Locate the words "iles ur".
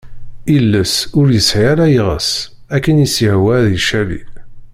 0.55-1.27